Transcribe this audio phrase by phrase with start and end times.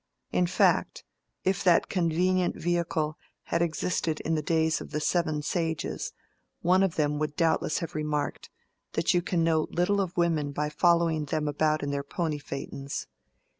[0.31, 1.03] In fact,
[1.43, 6.11] if that convenient vehicle had existed in the days of the Seven Sages,
[6.63, 8.49] one of them would doubtless have remarked,
[8.93, 13.05] that you can know little of women by following them about in their pony phaetons.